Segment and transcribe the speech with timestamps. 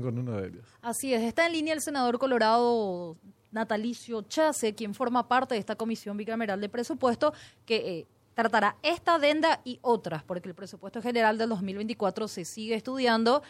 [0.00, 0.66] con uno de ellos.
[0.80, 3.16] Así es, está en línea el senador colorado
[3.50, 7.32] Natalicio Chase, quien forma parte de esta comisión bicameral de presupuesto
[7.66, 12.74] que eh, tratará esta adenda y otras, porque el presupuesto general del 2024 se sigue
[12.74, 13.42] estudiando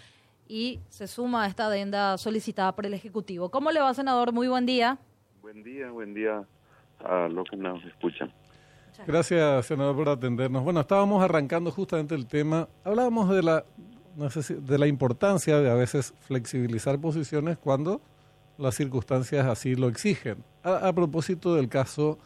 [0.48, 3.50] y se suma a esta adenda solicitada por el Ejecutivo.
[3.50, 4.32] ¿Cómo le va, senador?
[4.32, 4.98] Muy buen día.
[5.40, 6.44] Buen día, buen día
[6.98, 8.32] a los que nos escuchan.
[9.06, 10.62] Gracias, senador, por atendernos.
[10.62, 12.68] Bueno, estábamos arrancando justamente el tema.
[12.84, 13.64] Hablábamos de la,
[14.16, 18.00] de la importancia de a veces flexibilizar posiciones cuando
[18.58, 20.38] las circunstancias así lo exigen.
[20.62, 22.18] A, propósito del caso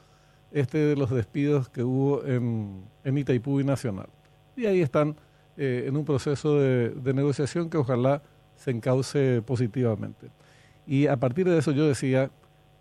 [0.53, 4.09] este de los despidos que hubo en, en Itaipú y Nacional.
[4.57, 5.17] Y ahí están
[5.57, 8.23] eh, en un proceso de, de, negociación que ojalá
[8.57, 10.31] se encauce positivamente.
[10.87, 12.31] Y a partir de eso yo decía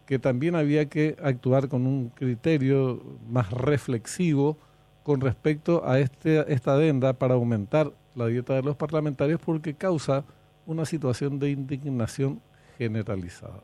[0.05, 4.57] que también había que actuar con un criterio más reflexivo
[5.03, 10.23] con respecto a este, esta adenda para aumentar la dieta de los parlamentarios porque causa
[10.65, 12.41] una situación de indignación
[12.77, 13.61] generalizada.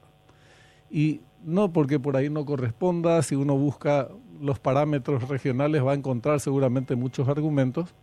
[0.89, 5.95] Y no porque por ahí no corresponda, si uno busca los parámetros regionales va a
[5.95, 7.93] encontrar seguramente muchos argumentos,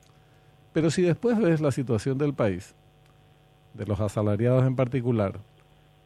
[0.73, 2.75] pero si después ves la situación del país,
[3.75, 5.39] de los asalariados en particular,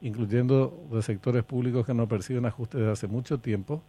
[0.00, 3.82] incluyendo de sectores públicos que no perciben ajustes desde hace mucho tiempo,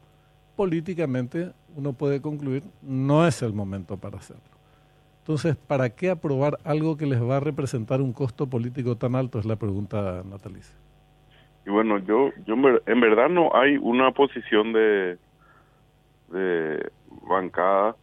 [0.55, 4.43] políticamente uno puede concluir no es el momento para hacerlo.
[5.23, 9.39] Entonces, ¿para qué aprobar algo que les va a representar un costo político tan alto?
[9.39, 10.75] Es la pregunta, Natalicia.
[11.65, 15.17] Y bueno, yo, yo en verdad no hay una posición de,
[16.27, 16.91] de
[17.25, 17.95] bancada,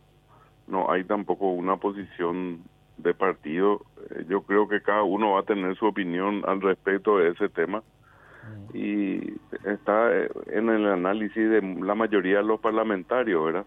[0.66, 2.62] no hay tampoco una posición
[2.96, 3.82] de partido.
[4.12, 7.50] Eh, yo creo que cada uno va a tener su opinión al respecto de ese
[7.50, 8.76] tema mm.
[8.76, 9.34] y
[9.66, 13.66] está eh, en el análisis de la mayoría de los parlamentarios, ¿verdad?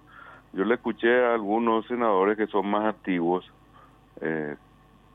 [0.54, 3.44] Yo le escuché a algunos senadores que son más activos,
[4.22, 4.56] eh,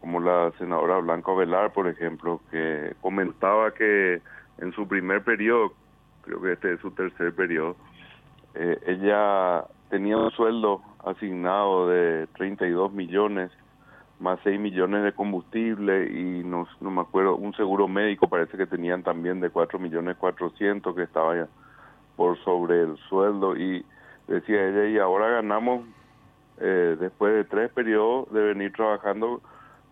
[0.01, 4.21] como la senadora Blanca Velar, por ejemplo, que comentaba que
[4.59, 5.73] en su primer periodo,
[6.23, 7.77] creo que este es su tercer periodo,
[8.55, 13.51] eh, ella tenía un sueldo asignado de 32 millones
[14.21, 18.67] más 6 millones de combustible y no, no me acuerdo, un seguro médico parece que
[18.67, 21.49] tenían también de 4 millones 400 que estaba ya
[22.17, 23.85] por sobre el sueldo y
[24.29, 25.85] decía ella y ahora ganamos
[26.61, 29.41] eh, después de tres periodos de venir trabajando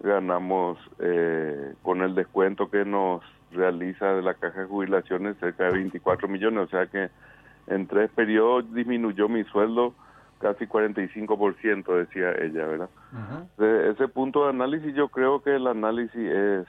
[0.01, 5.73] ganamos eh, con el descuento que nos realiza de la caja de jubilaciones cerca de
[5.73, 7.09] 24 millones, o sea que
[7.67, 9.95] en tres periodos disminuyó mi sueldo
[10.39, 12.91] casi 45%, decía ella, ¿verdad?
[13.57, 16.67] De ese punto de análisis yo creo que el análisis es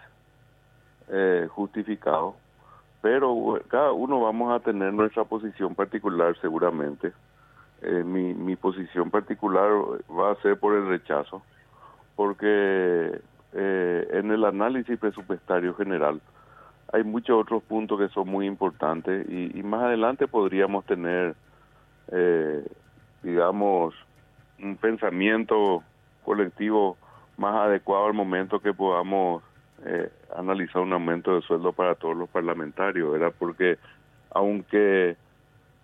[1.10, 2.36] eh, justificado,
[3.02, 7.12] pero cada uno vamos a tener nuestra posición particular seguramente.
[7.82, 9.70] Eh, mi, mi posición particular
[10.10, 11.44] va a ser por el rechazo,
[12.16, 13.22] porque
[13.54, 16.20] eh, en el análisis presupuestario general
[16.94, 21.36] hay muchos otros puntos que son muy importantes y, más adelante podríamos tener,
[22.12, 22.66] eh,
[23.24, 23.94] digamos,
[24.60, 25.84] un pensamiento
[26.24, 26.98] colectivo
[27.38, 29.44] más adecuado al momento que podamos
[29.86, 33.34] eh, analizar un aumento de sueldo para todos los parlamentarios, ¿verdad?
[33.38, 33.78] Porque
[34.32, 35.18] aunque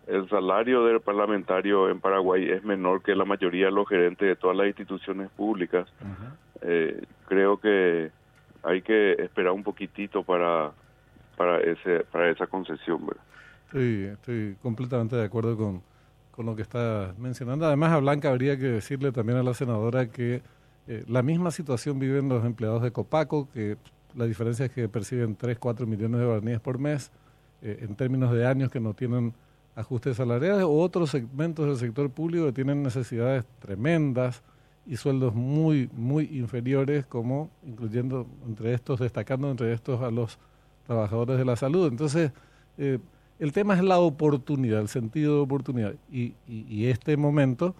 [0.08, 4.36] el salario del parlamentario en Paraguay es menor que la mayoría de los gerentes de
[4.36, 5.88] todas las instituciones públicas,
[6.62, 8.12] eh, creo que
[8.64, 10.72] hay que esperar un poquitito para
[11.38, 13.24] para ese para esa concesión ¿verdad?
[13.66, 15.82] Estoy, estoy completamente de acuerdo con,
[16.30, 17.66] con lo que está mencionando.
[17.66, 20.44] Además, a Blanca habría que decirle también a la senadora que
[20.88, 23.78] eh, la misma situación viven los empleados de Copaco, que
[24.16, 27.12] la diferencia es que perciben 3, 4 millones de guaraníes por mes,
[27.64, 29.34] eh, en términos de años que no tienen
[29.76, 34.44] ajustes salariales, o otros segmentos del sector público que tienen necesidades tremendas
[34.86, 40.38] y sueldos muy, muy inferiores, como incluyendo entre estos, destacando entre estos a los
[40.86, 41.88] trabajadores de la salud.
[41.88, 42.32] Entonces,
[42.78, 43.00] eh,
[43.40, 45.94] el tema es la oportunidad, el sentido de oportunidad.
[46.12, 47.76] Y, y, este momento,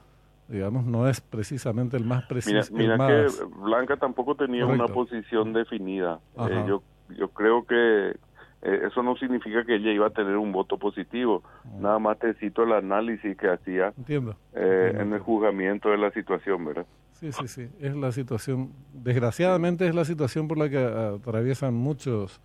[0.48, 2.74] digamos, no es precisamente el más preciso.
[2.74, 3.28] Mira, que
[3.62, 6.20] Blanca tampoco tenía una posición definida.
[6.38, 6.82] Eh, yo,
[7.18, 8.16] yo creo que
[8.64, 11.44] eh, eso no significa que ella iba a tener un voto positivo.
[11.80, 16.66] Nada más te cito el análisis que hacía entiendo, en el juzgamiento de la situación,
[16.66, 16.86] ¿verdad?
[17.14, 17.70] Sí, sí, sí.
[17.80, 22.42] Es la situación, desgraciadamente es la situación por la que atraviesan muchos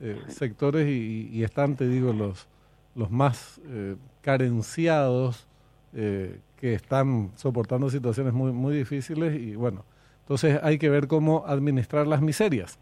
[0.00, 2.46] eh, sectores y, están, te digo, los,
[2.94, 5.48] los más eh, carenciados
[5.92, 9.84] eh, que están soportando situaciones muy, muy difíciles y bueno,
[10.20, 12.78] entonces hay que ver cómo administrar las miserias,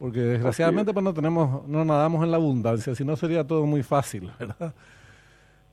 [0.00, 3.82] porque desgraciadamente pues no tenemos, no nadamos en la abundancia, si no sería todo muy
[3.82, 4.72] fácil, ¿verdad?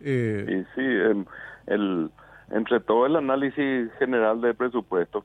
[0.02, 1.26] y sí,
[1.66, 2.12] el,
[2.52, 5.24] entre todo el análisis general del presupuesto,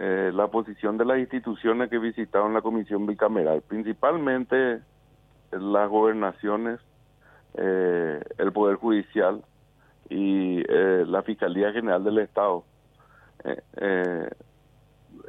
[0.00, 4.80] eh, la posición de las instituciones que visitaron la comisión bicameral, principalmente
[5.52, 6.80] las gobernaciones,
[7.58, 9.42] eh, el Poder Judicial
[10.08, 12.64] y eh, la Fiscalía General del Estado.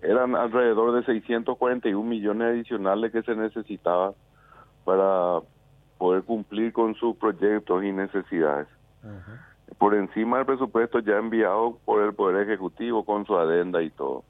[0.02, 4.14] Eran alrededor de 641 millones adicionales que se necesitaba
[4.86, 5.40] para
[5.98, 8.68] poder cumplir con sus proyectos y necesidades.
[9.78, 14.24] Por encima del presupuesto ya enviado por el Poder Ejecutivo con su adenda y todo.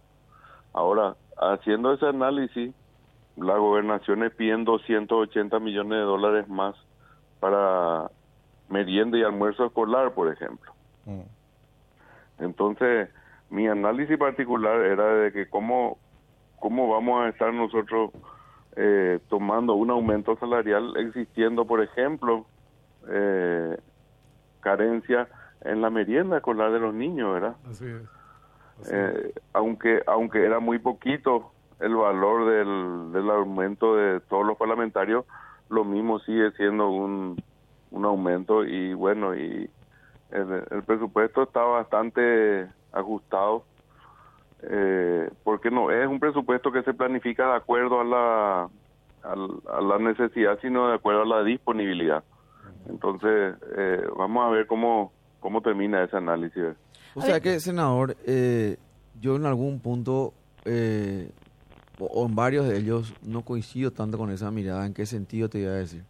[0.73, 2.73] Ahora, haciendo ese análisis,
[3.37, 6.75] la gobernación es piden 280 millones de dólares más
[7.39, 8.11] para
[8.69, 10.73] merienda y almuerzo escolar, por ejemplo.
[11.05, 11.21] Mm.
[12.39, 13.09] Entonces,
[13.49, 15.97] mi análisis particular era de que cómo,
[16.59, 18.11] cómo vamos a estar nosotros
[18.75, 22.45] eh, tomando un aumento salarial existiendo, por ejemplo,
[23.09, 23.77] eh,
[24.61, 25.27] carencia
[25.61, 27.55] en la merienda escolar de los niños, ¿verdad?
[27.69, 28.91] Así es.
[28.91, 31.51] Eh, aunque aunque era muy poquito
[31.81, 35.25] el valor del, del aumento de todos los parlamentarios,
[35.69, 37.41] lo mismo sigue siendo un,
[37.91, 39.69] un aumento y bueno, y
[40.31, 43.63] el, presupuesto está bastante ajustado
[44.63, 48.69] eh, porque no es un presupuesto que se planifica de acuerdo a la,
[49.23, 52.23] a, la necesidad, sino de acuerdo a la disponibilidad.
[52.89, 56.63] Entonces, eh, vamos a ver cómo, cómo termina ese análisis.
[57.15, 58.77] O sea que, senador, eh,
[59.19, 60.33] yo en algún punto,
[60.65, 61.31] eh,
[61.99, 64.85] o, en varios de ellos, no coincido tanto con esa mirada.
[64.85, 66.03] ¿En qué sentido te iba a decir?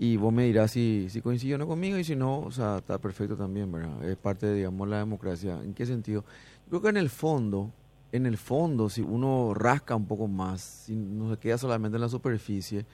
[0.00, 2.78] Y vos me dirás si, si coincido o no conmigo y si no, o sea,
[2.78, 4.02] está perfecto también, ¿verdad?
[4.02, 5.60] Es parte de, digamos, la democracia.
[5.62, 6.24] ¿En qué sentido?
[6.68, 7.70] Creo que en el fondo,
[8.10, 12.00] en el fondo, si uno rasca un poco más, si no se queda solamente en
[12.00, 12.86] la superficie,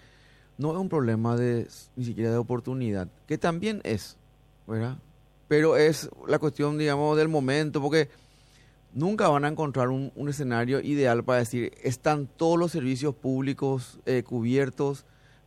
[0.58, 4.18] no es un problema de ni siquiera de oportunidad, que también es,
[4.66, 4.98] ¿verdad?
[5.48, 8.08] pero es la cuestión, digamos, del momento, porque
[8.92, 14.22] nunca van a encontrar un, escenario ideal para decir, están todos los servicios públicos eh,
[14.24, 15.04] cubiertos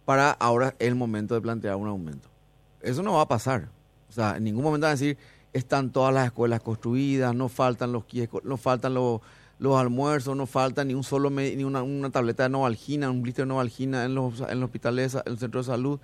[0.09, 2.29] para ahora el momento de plantear un aumento.
[2.81, 3.69] Eso no va a pasar.
[4.09, 5.19] O sea, en ningún momento van a decir,
[5.53, 8.05] están todas las escuelas construidas, no faltan los
[8.43, 9.21] no faltan los,
[9.59, 13.45] los almuerzos, no falta ni un solo ni una, una, tableta de novalgina, un blister
[13.45, 15.99] de novalgina en los, en los hospitales, en el centro de salud.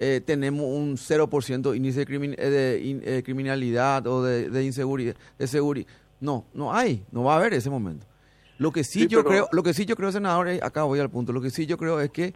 [0.00, 5.86] Eh, tenemos un 0% índice de, eh, eh, criminalidad o de, inseguridad, de seguridad.
[6.20, 8.04] No, no hay, no va a haber ese momento.
[8.58, 11.32] Lo que sí, yo creo, lo que sí yo creo, senador, acá voy al punto,
[11.32, 12.34] lo que sí yo creo es que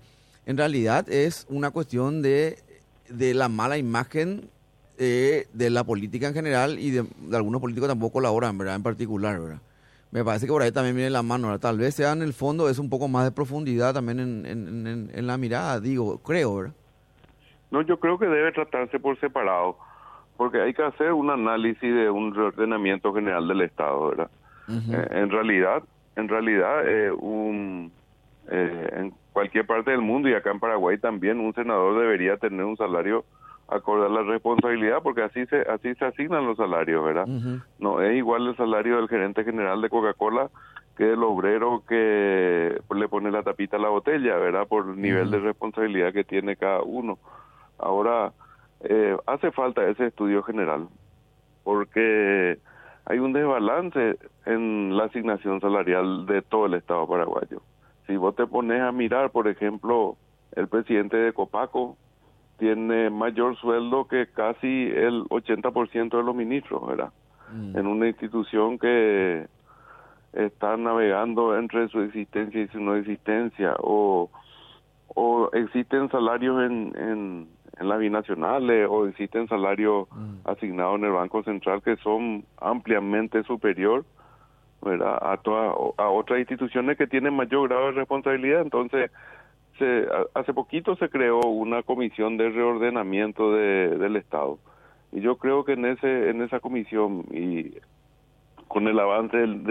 [0.49, 2.59] en realidad es una cuestión de,
[3.09, 4.51] de la mala imagen
[4.97, 8.75] de la política en general y de, algunos políticos tampoco colaboran, ¿verdad?
[8.75, 9.61] En particular, ¿verdad?
[10.11, 12.69] Me parece que por ahí también viene la mano, Tal vez sea en el fondo
[12.69, 16.75] es un poco más de profundidad también en, en, en la mirada, digo, creo, ¿verdad?
[17.71, 19.77] No, yo creo que debe tratarse por separado,
[20.37, 24.31] porque hay que hacer un análisis de un reordenamiento general del Estado, ¿verdad?
[24.69, 25.83] Eh, en realidad,
[26.17, 27.93] en realidad, eh, un,
[28.51, 32.65] eh, en cualquier parte del mundo y acá en Paraguay también un senador debería tener
[32.65, 33.25] un salario
[33.69, 37.27] acorde a la responsabilidad, porque así se así se asignan los salarios, ¿verdad?
[37.79, 40.51] No es igual el salario del gerente general de Coca-Cola
[40.97, 44.67] que el obrero que le pone la tapita a la botella, ¿verdad?
[44.67, 47.19] Por el nivel de responsabilidad que tiene cada uno.
[47.79, 48.33] Ahora,
[48.81, 50.89] eh, hace falta ese estudio general,
[51.63, 52.59] porque
[53.05, 57.63] hay un desbalance en la asignación salarial de todo el Estado paraguayo.
[58.09, 60.17] Si vos te pones a mirar, por ejemplo,
[60.57, 61.97] el presidente de Copaco
[62.59, 67.13] tiene mayor sueldo que casi el 80% de los ministros, ¿verdad?
[67.53, 67.79] Mm.
[67.79, 69.47] En una institución que
[70.33, 74.31] está navegando entre su existencia y su no existencia, o,
[75.15, 77.49] o existen salarios en,
[77.79, 80.49] en las binacionales o existen salarios mm.
[80.49, 84.05] asignados en el Banco Central que son ampliamente superior
[84.83, 85.19] ¿verdad?
[85.21, 88.63] a toda, a otras instituciones que tienen mayor grado de responsabilidad.
[88.63, 89.11] Entonces
[89.79, 94.59] se, hace poquito se creó una comisión de reordenamiento de, del Estado.
[95.13, 97.73] Y yo creo que en ese en esa comisión y
[98.69, 99.65] con el avance del,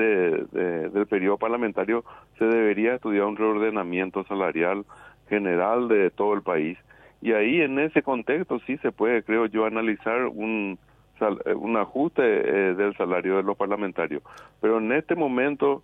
[0.51, 2.03] del periodo parlamentario
[2.39, 4.85] se debería estudiar un reordenamiento salarial
[5.29, 6.77] general de todo el país.
[7.21, 10.79] Y ahí en ese contexto sí se puede, creo yo, analizar un,
[11.19, 14.24] eh, un ajuste eh, del salario de los parlamentarios.
[14.62, 15.83] Pero en este momento,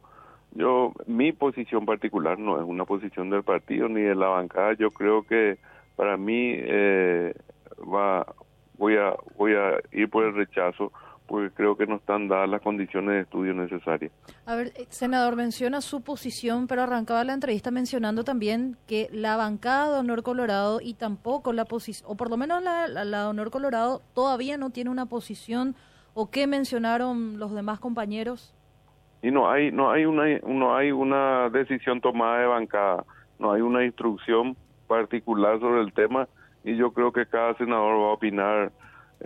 [0.51, 4.73] yo mi posición particular no es una posición del partido ni de la bancada.
[4.73, 5.57] Yo creo que
[5.95, 7.33] para mí eh,
[7.81, 8.25] va
[8.77, 10.91] voy a voy a ir por el rechazo
[11.33, 14.11] porque creo que no están dadas las condiciones de estudio necesarias.
[14.45, 19.35] A ver, eh, senador, menciona su posición, pero arrancaba la entrevista mencionando también que la
[19.35, 23.49] bancada de Honor Colorado y tampoco la posición, o por lo menos la, la, Honor
[23.49, 25.73] Colorado todavía no tiene una posición,
[26.13, 28.53] o qué mencionaron los demás compañeros.
[29.23, 33.05] y no hay no hay una no hay una decisión tomada de bancada,
[33.39, 34.55] no hay una instrucción
[34.87, 36.27] particular sobre el tema
[36.63, 38.71] y yo creo que cada senador va a opinar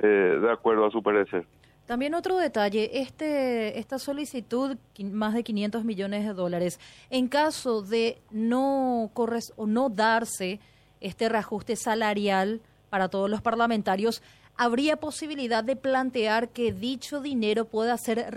[0.02, 1.46] eh, de acuerdo a su parecer.
[1.88, 8.20] También otro detalle, este, esta solicitud, más de 500 millones de dólares, en caso de
[8.30, 10.60] no corres o no darse
[11.00, 14.22] este reajuste salarial para todos los parlamentarios,
[14.58, 18.36] ¿habría posibilidad de plantear que dicho dinero pueda ser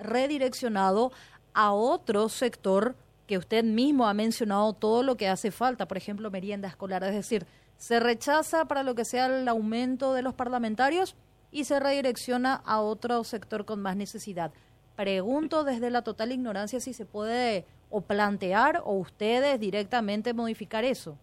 [0.00, 1.12] redireccionado
[1.54, 2.96] a otro sector
[3.28, 7.04] que usted mismo ha mencionado todo lo que hace falta, por ejemplo, merienda escolar?
[7.04, 11.14] Es decir, se rechaza para lo que sea el aumento de los parlamentarios
[11.50, 14.52] y se redirecciona a otro sector con más necesidad.
[14.96, 21.16] Pregunto desde la total ignorancia si se puede o plantear o ustedes directamente modificar eso.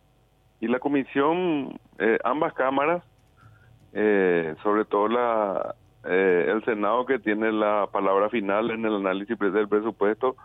[0.59, 3.03] Y la comisión, eh, ambas cámaras,
[3.93, 9.37] eh, sobre todo la, eh, el Senado que tiene la palabra final en el análisis
[9.37, 10.35] del presupuesto,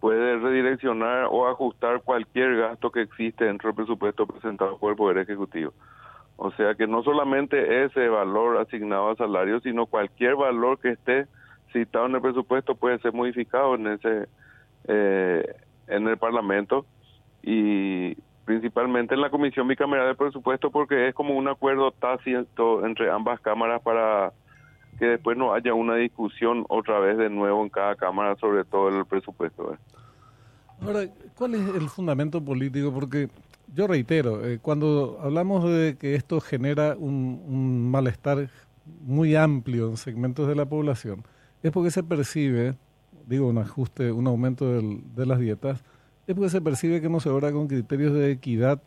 [0.00, 5.18] puede redireccionar o ajustar cualquier gasto que existe dentro del presupuesto presentado por el Poder
[5.18, 5.72] Ejecutivo.
[6.36, 11.26] O sea que no solamente ese valor asignado a salario, sino cualquier valor que esté
[11.72, 14.28] citado en el presupuesto puede ser modificado en ese
[14.88, 15.44] eh,
[15.88, 16.84] en el Parlamento
[17.42, 18.14] y
[18.44, 23.40] principalmente en la Comisión Bicameral de Presupuesto porque es como un acuerdo tácito entre ambas
[23.40, 24.32] cámaras para
[24.98, 28.88] que después no haya una discusión otra vez de nuevo en cada cámara sobre todo
[28.88, 29.74] el presupuesto.
[29.74, 29.76] ¿eh?
[30.82, 31.00] Ahora,
[31.36, 32.92] ¿cuál es el fundamento político?
[32.92, 33.28] Porque
[33.74, 38.48] yo reitero, eh, cuando hablamos de que esto genera un, malestar
[39.04, 41.24] muy amplio en segmentos de la población,
[41.62, 42.76] es porque se percibe,
[43.26, 45.82] digo, un ajuste, un aumento de las dietas,
[46.26, 48.80] es porque se percibe que no se obra con criterios de equidad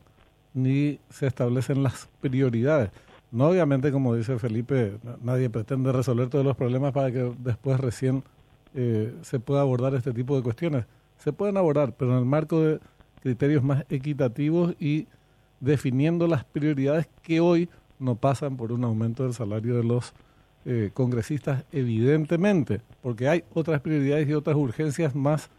[0.54, 2.92] ni se establecen las prioridades.
[3.32, 8.24] No obviamente, como dice Felipe, nadie pretende resolver todos los problemas para que después recién
[8.74, 10.86] eh, se pueda abordar este tipo de cuestiones.
[11.18, 12.80] Se pueden abordar, pero en el marco de
[13.22, 15.08] criterios más equitativos y
[15.60, 20.14] definiendo las prioridades que hoy no pasan por un aumento del salario de los
[20.66, 25.50] eh, congresistas, evidentemente, porque hay otras prioridades y otras urgencias más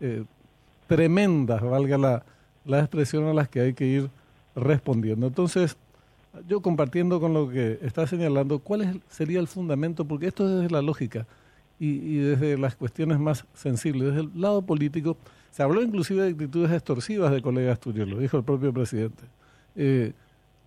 [0.00, 0.24] eh,
[0.86, 2.24] tremendas, valga la,
[2.64, 4.10] la expresión a las que hay que ir
[4.54, 5.26] respondiendo.
[5.26, 5.76] Entonces,
[6.48, 10.04] yo compartiendo con lo que está señalando, ¿cuál sería el fundamento?
[10.04, 11.26] Porque esto es desde la lógica
[11.82, 15.16] y desde las cuestiones más sensibles, desde el lado político,
[15.50, 19.24] se habló inclusive de actitudes extorsivas de colegas tuyos, lo dijo el propio presidente.
[19.76, 20.12] Eh,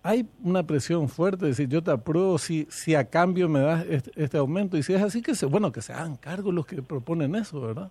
[0.02, 3.86] hay una presión fuerte de decir, yo te apruebo si, si a cambio me das
[3.86, 4.76] este, este, aumento.
[4.76, 7.60] Y si es así, que se, bueno, que se hagan cargo los que proponen eso,
[7.60, 7.90] ¿verdad?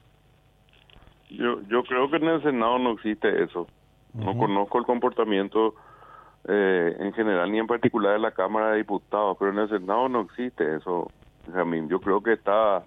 [1.31, 3.67] Yo, yo creo que en el Senado no existe eso.
[4.13, 5.73] No conozco el comportamiento
[6.47, 10.07] eh, en general ni en particular de la Cámara de Diputados, pero en el Senado
[10.07, 11.09] no existe eso,
[11.87, 12.83] Yo creo que está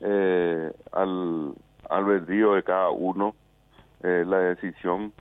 [0.00, 1.54] eh, al,
[1.88, 3.34] albedrío de cada uno
[4.02, 5.12] eh, la decisión.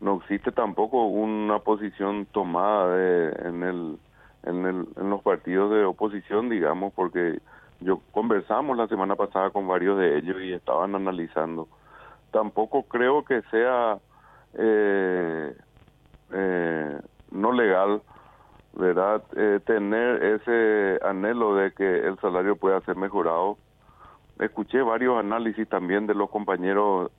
[0.00, 3.98] No existe tampoco una posición tomada de, en, el,
[4.44, 7.40] en, el, en los partidos de oposición, digamos, porque
[7.80, 11.68] yo conversamos la semana pasada con varios de ellos y estaban analizando.
[12.30, 13.98] Tampoco creo que sea
[14.54, 15.56] eh,
[16.32, 18.02] eh, no legal,
[18.74, 19.22] ¿verdad?
[19.64, 23.56] tener ese anhelo de que el salario pueda ser mejorado
[24.38, 27.10] escuché varios análisis también de los compañeros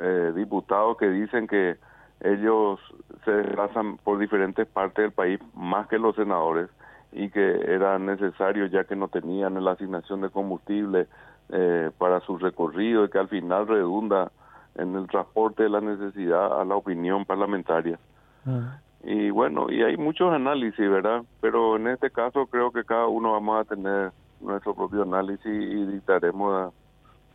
[0.00, 1.76] eh, diputados que dicen que
[2.20, 2.80] ellos
[3.24, 6.68] se desplazan por diferentes partes del país más que los senadores
[7.12, 11.06] y que era necesario ya que no tenían la asignación de combustible
[11.50, 14.30] eh, para su recorrido y que al final redunda
[14.74, 17.98] en el transporte de la necesidad a la opinión parlamentaria.
[18.46, 18.78] Ah.
[19.04, 21.22] Y bueno, y hay muchos análisis, ¿verdad?
[21.40, 25.86] Pero en este caso creo que cada uno vamos a tener nuestro propio análisis y
[25.86, 26.72] dictaremos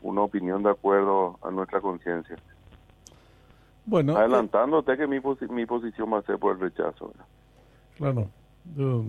[0.01, 2.35] una opinión de acuerdo a nuestra conciencia.
[3.85, 7.11] Bueno, adelantándote que mi, mi posición va a ser por el rechazo.
[7.97, 8.29] Claro,
[8.75, 9.05] yo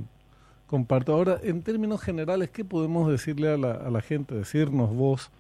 [0.66, 1.12] comparto.
[1.12, 5.30] Ahora, en términos generales, ¿qué podemos decirle a la, a la gente, decirnos vos,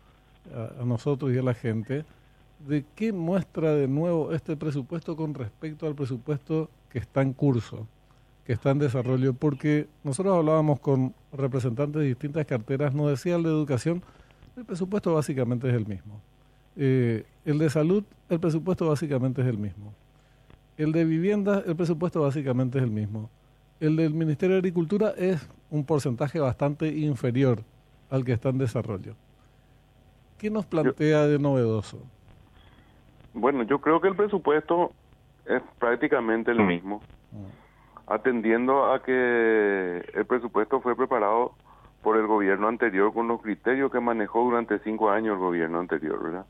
[0.52, 2.04] a, nosotros y a la gente,
[2.60, 7.86] de qué muestra de nuevo este presupuesto con respecto al presupuesto que está en curso?
[8.44, 13.42] que está en desarrollo, porque nosotros hablábamos con representantes de distintas carteras, nos decía el
[13.42, 14.02] de educación,
[14.56, 16.20] el presupuesto básicamente es el mismo.
[16.76, 19.94] Eh, el de salud, el presupuesto básicamente es el mismo.
[20.76, 23.30] El de vivienda, el presupuesto básicamente es el mismo.
[23.80, 27.62] El del Ministerio de Agricultura es un porcentaje bastante inferior
[28.10, 29.14] al que está en desarrollo.
[30.38, 31.98] ¿Qué nos plantea de novedoso?
[33.32, 34.92] Bueno, yo creo que el presupuesto
[35.46, 37.00] es prácticamente el mismo.
[37.32, 37.64] Mm
[38.06, 41.52] atendiendo a que el presupuesto fue preparado
[42.02, 46.22] por el gobierno anterior con los criterios que manejó durante cinco años el gobierno anterior,
[46.22, 46.46] ¿verdad?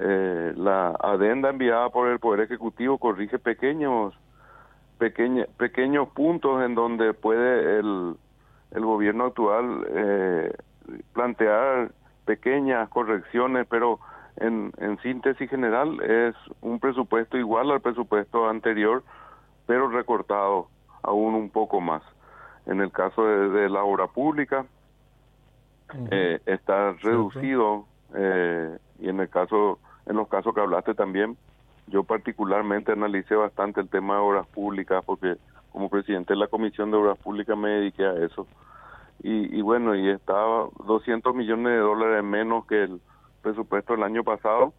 [0.00, 4.14] eh, la adenda enviada por el Poder Ejecutivo corrige pequeños
[4.98, 8.16] pequeña, pequeños puntos en donde puede el,
[8.72, 10.52] el gobierno actual eh,
[11.12, 11.92] plantear
[12.26, 14.00] pequeñas correcciones, pero
[14.36, 19.02] en, en síntesis general es un presupuesto igual al presupuesto anterior,
[19.66, 20.68] pero recortado
[21.02, 22.02] aún un poco más.
[22.66, 24.64] En el caso de, la obra pública,
[26.10, 31.36] eh, está reducido eh, y en el caso, en los casos que hablaste también,
[31.88, 35.36] yo particularmente analicé bastante el tema de obras públicas porque
[35.70, 38.46] como presidente de la Comisión de Obras Públicas me dediqué a eso.
[39.22, 43.00] Y, y bueno, y estaba 200 millones de dólares menos que el
[43.44, 44.72] presupuesto del año pasado,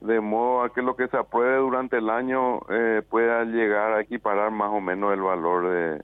[0.00, 4.02] de modo a que lo que se apruebe durante el año eh, pueda llegar a
[4.02, 6.02] equiparar más o menos el valor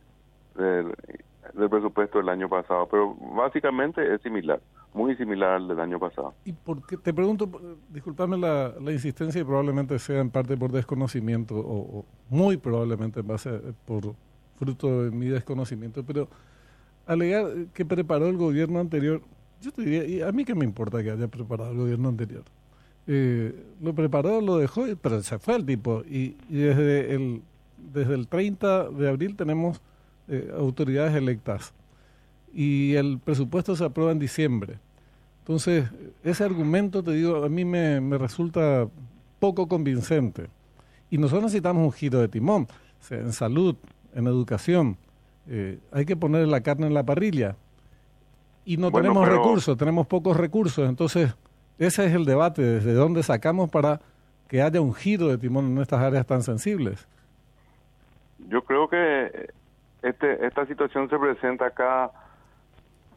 [0.56, 0.94] de,
[1.54, 2.88] del presupuesto del año pasado.
[2.90, 4.60] Pero básicamente es similar,
[4.94, 6.34] muy similar al del año pasado.
[6.44, 6.96] ¿Y por qué?
[6.96, 7.48] Te pregunto,
[7.90, 13.26] disculpame la, la insistencia y probablemente sea en parte por desconocimiento o, muy probablemente en
[13.26, 14.14] base por
[14.56, 16.28] fruto de mi desconocimiento, pero
[17.06, 17.44] alegar
[17.74, 19.20] que preparó el gobierno anterior
[19.62, 22.42] yo te diría, y a mí que me importa que haya preparado el gobierno anterior.
[23.06, 26.02] Eh, lo preparó, lo dejó, pero se fue el tipo.
[26.08, 27.42] Y, desde, el,
[27.92, 29.80] desde el 30 de abril tenemos
[30.28, 31.72] eh, autoridades electas.
[32.52, 34.78] Y el presupuesto se aprueba en diciembre.
[35.40, 35.88] Entonces,
[36.22, 38.88] ese argumento, te digo, a mí me, me resulta
[39.38, 40.48] poco convincente.
[41.10, 42.66] Y nosotros necesitamos un giro de timón.
[43.10, 43.76] en salud,
[44.14, 44.96] en educación.
[45.48, 47.56] Eh, hay que poner la carne en la parrilla
[48.64, 50.88] y no tenemos recursos, tenemos pocos recursos.
[50.88, 51.34] Entonces,
[51.78, 54.00] ese es el debate, desde dónde sacamos para
[54.48, 57.08] que haya un giro de timón en estas áreas tan sensibles.
[58.48, 59.50] Yo creo que
[60.02, 62.10] este, esta situación se presenta cada,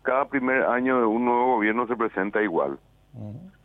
[0.01, 2.79] cada primer año de un nuevo gobierno se presenta igual.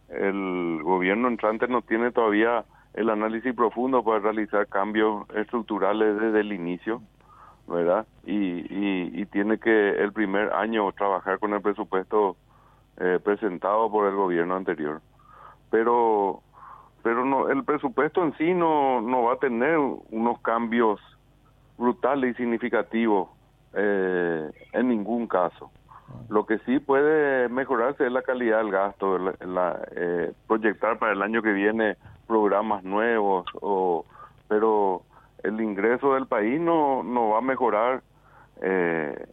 [0.08, 6.52] El gobierno entrante no tiene todavía el análisis profundo para realizar cambios estructurales desde el
[6.52, 7.02] inicio.
[7.70, 8.06] ¿Verdad?
[8.24, 8.66] Y,
[9.20, 12.36] y, tiene que el primer año trabajar con el presupuesto
[12.98, 15.00] eh, presentado por el gobierno anterior.
[15.70, 16.42] Pero
[17.02, 21.00] pero no el presupuesto en sí no, no va a tener unos cambios
[21.78, 23.30] brutales y significativos
[23.74, 25.70] eh, en ningún caso.
[26.28, 31.22] Lo que sí puede mejorarse es la calidad del gasto, la, eh, proyectar para el
[31.22, 34.04] año que viene programas nuevos, o,
[34.48, 35.02] pero
[35.42, 38.02] el ingreso del país no, no va a mejorar,
[38.62, 39.26] eh,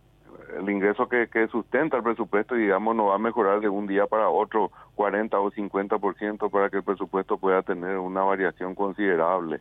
[0.57, 4.07] el ingreso que, que sustenta el presupuesto, digamos, no va a mejorar de un día
[4.07, 9.59] para otro 40 o 50% para que el presupuesto pueda tener una variación considerable.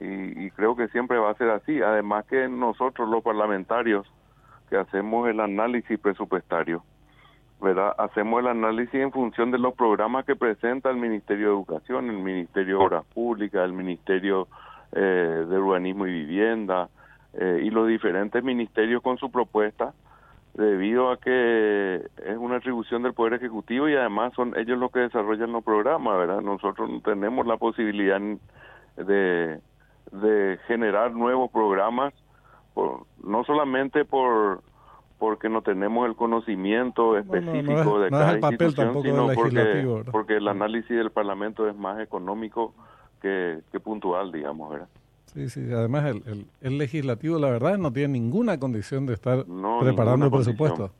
[0.00, 1.80] Y, y creo que siempre va a ser así.
[1.80, 4.06] Además que nosotros los parlamentarios
[4.68, 6.82] que hacemos el análisis presupuestario,
[7.60, 7.94] ¿verdad?
[7.98, 12.18] Hacemos el análisis en función de los programas que presenta el Ministerio de Educación, el
[12.18, 14.48] Ministerio de Obras Públicas, el Ministerio
[14.92, 16.88] eh, de urbanismo y vivienda
[17.34, 19.94] eh, y los diferentes ministerios con su propuesta
[20.54, 25.00] debido a que es una atribución del Poder Ejecutivo y además son ellos los que
[25.00, 26.42] desarrollan los programas, ¿verdad?
[26.42, 28.20] Nosotros no tenemos la posibilidad
[28.96, 29.60] de,
[30.12, 32.12] de generar nuevos programas,
[32.74, 34.62] por, no solamente por
[35.18, 41.12] porque no tenemos el conocimiento específico de cada institución, sino porque, porque el análisis del
[41.12, 42.74] Parlamento es más económico
[43.22, 44.88] que, puntual, digamos, ¿verdad?
[45.26, 49.46] Sí, sí, además el, el, legislativo, la verdad, no tiene ninguna condición de estar
[49.80, 50.90] preparando el presupuesto.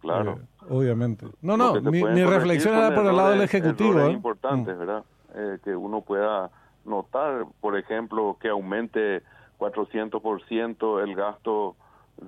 [0.00, 0.38] Claro.
[0.38, 1.26] Eh, obviamente.
[1.42, 3.98] No, no, mi, reflexión era por el lado del Ejecutivo.
[4.00, 4.12] Es ¿eh?
[4.12, 4.78] importante, mm.
[4.78, 5.04] ¿verdad?
[5.34, 6.50] Eh, que uno pueda
[6.84, 9.22] notar, por ejemplo, que aumente
[9.58, 11.76] 400% el gasto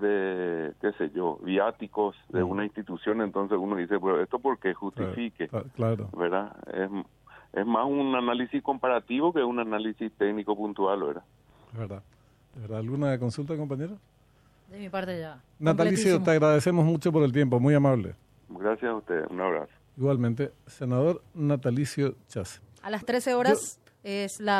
[0.00, 2.50] de, qué sé yo, viáticos de mm.
[2.50, 6.08] una institución, entonces uno dice, pero esto porque justifique, claro.
[6.16, 6.54] ¿verdad?
[6.72, 6.90] Es,
[7.52, 11.22] es más un análisis comparativo que un análisis técnico puntual, ¿verdad?
[11.72, 12.02] verdad.
[12.54, 12.78] ¿Verdad?
[12.78, 13.96] ¿Alguna consulta, compañero?
[14.70, 15.40] De mi parte ya.
[15.58, 18.14] Natalicio, te agradecemos mucho por el tiempo, muy amable.
[18.48, 19.72] Gracias a usted, un abrazo.
[19.96, 22.62] Igualmente, senador Natalicio Chas.
[22.82, 24.50] A las 13 horas es la...